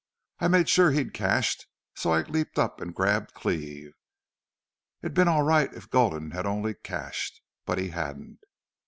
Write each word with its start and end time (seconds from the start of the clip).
I 0.39 0.47
made 0.47 0.67
sure 0.67 0.89
he'd 0.89 1.13
cashed, 1.13 1.67
so 1.93 2.11
I 2.13 2.23
leaped 2.23 2.57
up 2.57 2.81
an' 2.81 2.89
grabbed 2.91 3.35
Cleve. 3.35 3.91
"It'd 5.03 5.13
been 5.13 5.27
all 5.27 5.43
right 5.43 5.71
if 5.75 5.91
Gulden 5.91 6.31
had 6.31 6.47
only 6.47 6.73
cashed. 6.73 7.39
But 7.67 7.77
he 7.77 7.89
hadn't. 7.89 8.39